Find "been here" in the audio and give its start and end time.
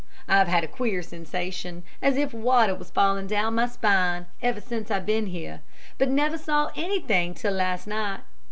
5.05-5.61